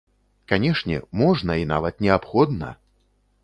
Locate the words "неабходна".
2.07-2.69